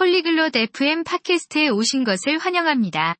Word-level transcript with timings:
폴리글롯 0.00 0.56
FM 0.56 1.04
팟캐스트에 1.04 1.68
오신 1.68 2.04
것을 2.04 2.38
환영합니다. 2.38 3.16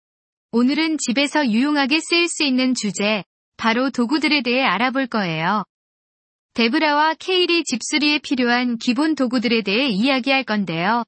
오늘은 0.51 0.97
집에서 0.97 1.47
유용하게 1.47 2.01
쓰일 2.01 2.27
수 2.27 2.43
있는 2.43 2.73
주제, 2.73 3.23
바로 3.59 3.91
도구들에 3.91 4.41
대해 4.41 4.63
알아볼 4.63 5.07
거예요. 5.07 5.65
데브라와 6.55 7.17
케일이 7.19 7.65
집수리에 7.65 8.21
필요한 8.21 8.79
기본 8.79 9.15
도구들에 9.15 9.61
대해 9.61 9.89
이야기할 9.89 10.45
건데요. 10.45 11.05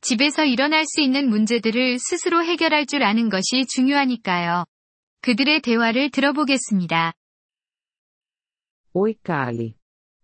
집에서 0.00 0.46
일어날 0.46 0.86
수 0.86 1.02
있는 1.02 1.28
문제들을 1.28 1.98
스스로 1.98 2.42
해결할 2.42 2.86
줄 2.86 3.02
아는 3.02 3.28
것이 3.28 3.66
중요하니까요. 3.68 4.64
그들의 5.20 5.60
대화를 5.60 6.08
들어보겠습니다. 6.12 7.12
Oi, 8.94 9.16
Kali. 9.22 9.79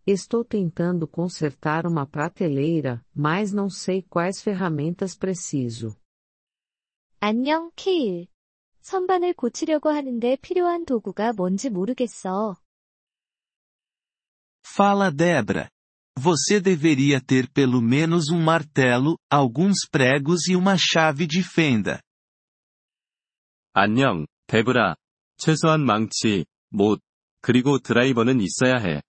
Estou 0.05 0.43
tentando 0.43 1.07
consertar 1.07 1.85
uma 1.85 2.07
prateleira, 2.07 3.05
mas 3.13 3.53
não 3.53 3.69
sei 3.69 4.01
quais 4.01 4.41
ferramentas 4.41 5.15
preciso. 5.15 5.95
안녕, 7.19 7.71
케일. 7.75 8.27
선반을 8.81 9.33
고치려고 9.33 9.89
하는데 9.89 10.37
필요한 10.37 10.85
도구가 10.85 11.33
뭔지 11.33 11.69
모르겠어. 11.69 12.55
Fala 14.65 15.11
Debra. 15.11 15.69
Você 16.17 16.59
deveria 16.59 17.21
ter 17.21 17.49
pelo 17.51 17.81
menos 17.81 18.29
um 18.31 18.41
martelo, 18.41 19.17
alguns 19.29 19.87
pregos 19.89 20.47
e 20.47 20.55
uma 20.55 20.75
chave 20.77 21.27
de 21.27 21.41
fenda. 21.41 22.01
안녕, 23.73 24.25
데브라. 24.47 24.95
최소한 25.37 25.85
망치, 25.85 26.45
못, 26.69 26.99
그리고 27.41 27.79
드라이버는 27.79 28.41
있어야 28.41 28.77
해. 28.77 29.01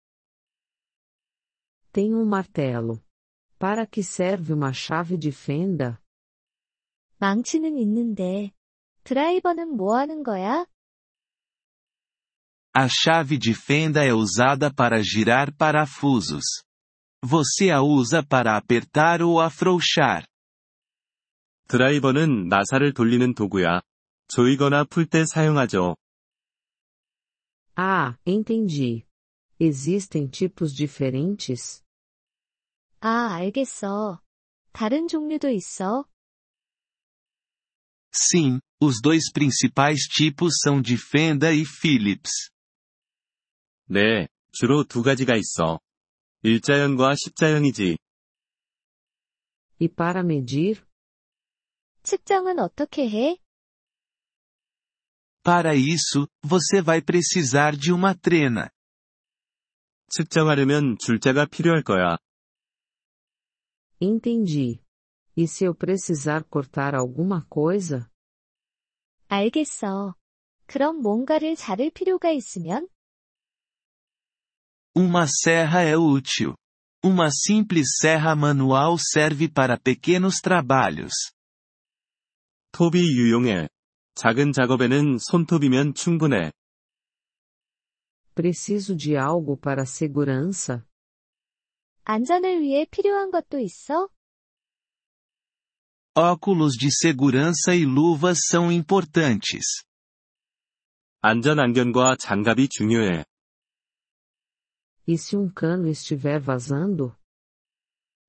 Tenho 1.96 2.18
um 2.18 2.24
martelo. 2.24 3.02
Para 3.58 3.86
que 3.86 4.02
serve 4.02 4.52
uma 4.52 4.72
chave 4.72 5.16
de 5.16 5.30
fenda? 5.30 5.98
망치는 7.18 7.78
있는데. 7.78 8.52
드라이버는 9.04 9.76
뭐 9.76 9.96
하는 9.96 10.22
거야? 10.22 10.66
A 12.74 12.88
chave 12.88 13.38
de 13.38 13.54
fenda 13.54 14.02
é 14.04 14.12
usada 14.12 14.72
para 14.72 15.02
girar 15.02 15.54
parafusos. 15.56 16.44
Você 17.22 17.70
a 17.70 17.82
usa 17.82 18.22
para 18.22 18.56
apertar 18.56 19.22
ou 19.22 19.40
afrouxar. 19.40 20.24
드라이버는 21.68 22.48
나사를 22.48 22.92
돌리는 22.94 23.34
도구야. 23.34 23.82
조이거나 24.28 24.84
풀 24.84 25.06
때 25.06 25.24
사용하죠. 25.26 25.96
Ah, 27.76 28.16
entendi. 28.26 29.06
Existem 29.60 30.28
tipos 30.28 30.74
diferentes? 30.74 31.82
아, 33.06 33.34
알겠어. 33.34 34.20
다른 34.72 35.08
종류도 35.08 35.50
있어. 35.50 36.04
Sim, 38.14 38.60
os 38.80 39.00
dois 39.00 39.32
principais 39.32 40.06
tipos 40.06 40.60
são 40.62 40.82
de 40.82 40.96
fenda 40.98 41.52
e 41.52 41.64
Phillips. 41.64 42.50
네, 43.88 44.28
주로 44.52 44.84
두 44.84 45.02
가지가 45.02 45.34
있어. 45.36 45.80
일자형과 46.42 47.14
십자형이지. 47.16 47.96
E 49.80 49.88
para 49.88 50.22
medir? 50.22 50.84
측정은 52.02 52.58
어떻게 52.58 53.08
해? 53.08 53.38
Para 55.44 55.74
isso, 55.74 56.28
você 56.42 56.80
vai 56.80 57.00
precisar 57.02 57.76
de 57.76 57.92
uma 57.92 58.14
trena. 58.14 58.68
측정하려면 60.10 60.96
줄자가 61.00 61.46
필요할 61.46 61.82
거야. 61.82 62.18
Entendi. 64.00 64.82
E 65.36 65.46
se 65.46 65.64
eu 65.64 65.74
precisar 65.74 66.44
cortar 66.44 66.94
alguma 66.94 67.46
coisa? 67.48 68.08
알겠어. 69.28 70.14
그럼 70.66 71.00
뭔가를 71.00 71.56
자를 71.56 71.90
필요가 71.90 72.30
있으면? 72.30 72.88
Uma 74.94 75.26
serra 75.26 75.82
é 75.82 75.96
útil. 75.96 76.54
Uma 77.04 77.30
simples 77.30 77.96
serra 78.00 78.36
manual 78.36 78.96
serve 78.98 79.48
para 79.48 79.78
pequenos 79.78 80.40
trabalhos. 80.40 81.12
톱이 82.72 83.00
유용해. 83.16 83.68
작은 84.14 84.52
작업에는 84.52 85.18
손톱이면 85.18 85.94
충분해. 85.94 86.52
Preciso 88.34 88.94
de 88.96 89.16
algo 89.16 89.56
para 89.56 89.84
segurança? 89.84 90.85
안전을 92.06 92.60
위해 92.60 92.86
필요한 92.90 93.30
것도 93.30 93.58
있어? 93.60 94.08
Óculos 96.14 96.76
de 96.76 96.90
segurança 96.90 97.74
e 97.74 97.84
luvas 97.84 98.46
são 98.50 98.70
importantes. 98.70 99.82
안전 101.22 101.58
안경과 101.58 102.16
장갑이 102.16 102.68
중요해. 102.68 103.24
E 105.06 105.14
se 105.16 105.36
um 105.36 105.50
cano 105.52 105.88
estiver 105.88 106.40
vazando? 106.40 107.16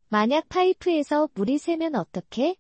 만약 0.10 0.48
파이프에서 0.48 1.30
물이 1.34 1.58
새면 1.58 1.96
어떡해? 1.96 2.56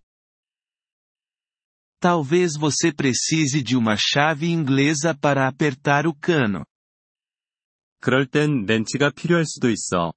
Talvez 2.01 2.57
você 2.59 2.91
precise 2.91 3.63
de 3.63 3.77
uma 3.77 3.95
chave 3.95 4.47
inglesa 4.47 5.13
para 5.13 5.47
apertar 5.47 6.05
o 6.05 6.13
cano. 6.13 6.65
그럴 8.01 8.27
땐 8.27 8.65
렌치가 8.65 9.09
필요할 9.09 9.45
수도 9.45 9.69
있어. 9.69 10.13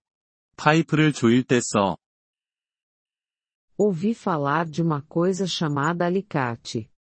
파이프를 0.61 1.13
조일 1.13 1.45
때 1.45 1.61
써. 1.61 1.97
Ouvi 3.79 4.13
falar 4.13 4.65
de 4.71 4.83
uma 4.83 5.03
coisa 5.03 5.47
chamada 5.47 6.07
alicate. 6.07 6.91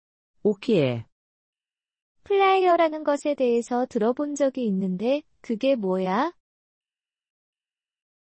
O 0.42 0.54
que 0.54 0.78
é? 0.78 1.06
플라이어라는 2.24 3.02
것에 3.04 3.34
대해서 3.34 3.86
들어본 3.86 4.34
적이 4.34 4.66
있는데, 4.66 5.22
그게 5.40 5.74
뭐야? 5.74 6.32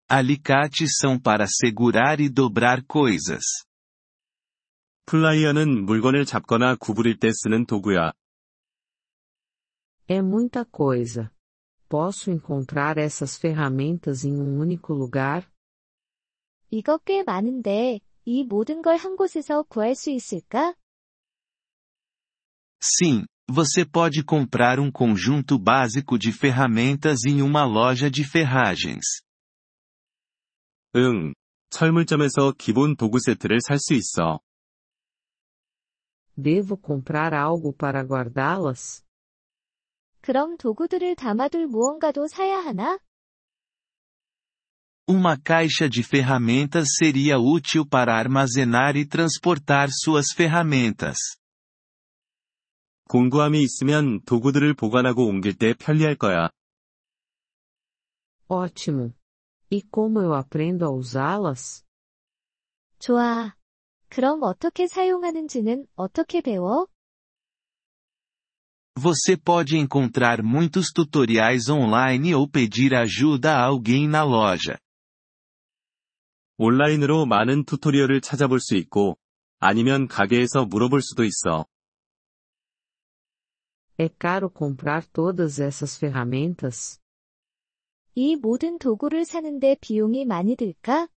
Alicates 0.09 0.99
são 1.03 1.21
para 1.21 1.47
segurar 1.49 2.21
e 2.21 2.29
dobrar 2.29 2.87
coisas. 2.87 3.43
플라이어는 5.07 5.85
물건을 5.85 6.25
잡거나 6.25 6.77
구부릴 6.77 7.19
때 7.19 7.31
쓰는 7.33 7.67
도구야. 7.67 8.13
É 10.09 10.23
muita 10.23 10.65
coisa. 10.65 11.33
Posso 11.91 12.31
encontrar 12.31 12.99
essas 12.99 13.37
ferramentas 13.37 14.25
em 14.25 14.33
um 14.41 14.59
único 14.59 14.93
lugar? 14.93 15.49
이거 16.71 16.99
꽤 16.99 17.23
많은데, 17.23 18.01
이 18.25 18.45
모든 18.45 18.83
걸 18.83 18.97
한 18.97 19.17
곳에서 19.17 19.63
구할 19.63 19.95
수 19.95 20.11
있을까? 20.11 20.75
Sim, 22.83 23.25
você 23.49 23.85
pode 23.85 24.25
comprar 24.25 24.79
um 24.81 24.91
conjunto 24.91 25.59
básico 25.59 26.19
de 26.19 26.33
ferramentas 26.33 27.25
em 27.25 27.41
uma 27.43 27.65
loja 27.65 28.11
de 28.11 28.25
ferragens. 28.25 29.23
응. 30.97 31.33
철물점에서 31.71 32.53
기본 32.59 32.97
도구 32.97 33.19
세트를 33.21 33.59
살 33.61 33.79
수 33.79 33.95
있어. 33.95 34.41
Devo 36.37 36.77
comprar 36.77 37.33
algo 37.33 37.73
para 37.73 38.03
guardá-las? 38.03 39.03
그럼 40.22 40.58
도구들을 40.58 41.16
담아둘 41.16 41.68
무언가도 41.68 42.28
사야 42.28 42.58
하나? 42.60 43.00
Uma 45.08 45.36
caixa 45.36 45.90
de 45.90 46.04
ferramentas 46.04 46.88
seria 46.98 47.38
útil 47.38 47.86
para 47.90 48.18
armazenar 48.18 48.96
e 48.96 49.06
transportar 49.06 49.90
suas 49.92 50.28
ferramentas. 50.34 51.18
공구함이 53.10 53.62
있으면 53.62 54.22
도구들을 54.26 54.74
보관하고 54.76 55.26
옮길 55.26 55.58
때 55.58 55.74
편리할 55.74 56.16
거야. 56.16 56.50
Ótimo. 58.48 59.12
E 59.70 59.82
como 59.82 60.22
eu 60.22 60.34
aprendo 60.34 60.86
a 60.86 60.92
usá-las? 60.92 61.84
좋아. 63.00 63.56
그럼 64.10 64.44
어떻게 64.44 64.88
사용하는지는 64.88 65.88
어떻게 65.96 66.42
배워? 66.42 66.88
Você 68.99 69.37
pode 69.37 69.77
encontrar 69.77 70.43
muitos 70.43 70.91
tutoriais 70.91 71.69
online 71.69 72.35
ou 72.35 72.49
pedir 72.49 72.95
ajuda 72.95 73.53
a 73.57 73.63
alguém 73.63 74.09
na 74.09 74.23
loja. 74.23 74.79
온라인으로 76.59 77.27
많은 77.27 77.65
튜토리얼을 77.65 78.23
찾아볼 78.23 78.61
수 78.61 78.75
있고, 78.77 79.19
아니면 79.59 80.09
가게에서 80.09 80.65
물어볼 80.65 81.03
수도 81.03 81.25
있어. 81.25 81.67
É 83.99 84.09
caro 84.09 84.51
comprar 84.51 85.07
todas 85.13 85.59
essas 85.61 85.99
ferramentas? 85.99 87.01
이 88.15 88.37
모든 88.37 88.79
도구를 88.79 89.27
사는데 89.27 89.77
비용이 89.81 90.25
많이 90.25 90.57
들까? 90.57 91.09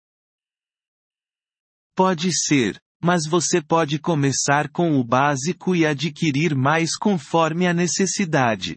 Pode 1.96 2.30
ser, 2.30 2.80
mas 3.04 3.26
você 3.28 3.62
pode 3.62 4.00
começar 4.00 4.70
com 4.72 5.00
o 5.00 5.04
básico 5.04 5.76
e 5.76 5.86
adquirir 5.86 6.56
mais 6.56 6.98
conforme 6.98 7.68
a 7.68 7.74
necessidade. 7.74 8.76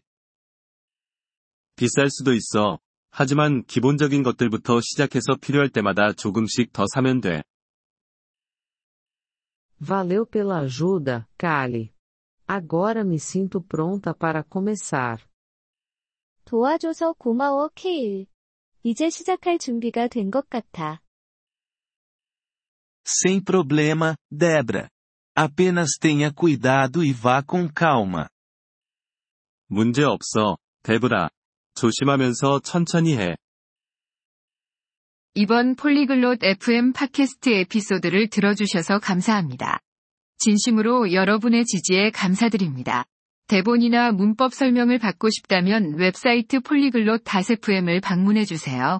비쌀 1.76 2.10
수도 2.10 2.32
있어. 2.32 2.78
하지만 3.10 3.64
기본적인 3.64 4.22
것들부터 4.22 4.80
시작해서 4.80 5.36
필요할 5.40 5.68
때마다 5.68 6.12
조금씩 6.12 6.72
더 6.72 6.84
사면 6.94 7.20
돼. 7.20 7.42
Valeu 9.80 10.24
pela 10.24 10.60
ajuda, 10.60 11.26
Kali. 11.36 11.92
Agora 12.46 13.00
me 13.02 13.18
sinto 13.18 13.60
pronta 13.60 14.14
para 14.14 14.42
começar. 14.44 15.18
도와줘서 16.44 17.14
고마워, 17.14 17.70
케일. 17.74 18.26
이제 18.84 19.10
시작할 19.10 19.58
준비가 19.58 20.08
된 20.08 20.30
것 20.30 20.48
같아. 20.48 21.02
Sem 23.07 23.41
problema, 23.41 24.15
Debra. 24.29 24.89
Apenas 25.33 25.91
tenha 25.97 26.33
cuidado 26.33 27.03
e 27.03 27.13
vá 27.13 27.41
com 27.41 27.69
calma. 27.69 28.27
문제 29.69 30.03
없어, 30.03 30.57
데브라. 30.83 31.29
조심하면서 31.75 32.61
천천히 32.61 33.17
해. 33.17 33.37
이번 35.35 35.75
폴리글롯 35.75 36.43
FM 36.43 36.93
팟캐스트 36.93 37.49
에피소드를 37.49 38.29
들어주셔서 38.29 38.99
감사합니다. 38.99 39.79
진심으로 40.39 41.13
여러분의 41.13 41.65
지지에 41.65 42.09
감사드립니다. 42.09 43.05
대본이나 43.47 44.11
문법 44.11 44.53
설명을 44.53 44.99
받고 44.99 45.29
싶다면 45.29 45.95
웹사이트 45.97 46.59
폴리글롯 46.61 47.23
FM을 47.25 48.01
방문해주세요. 48.01 48.99